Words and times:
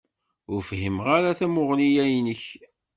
Ur 0.51 0.61
fhimeɣ 0.69 1.07
ara 1.17 1.37
tamuɣli-ya-inek. 1.39 2.43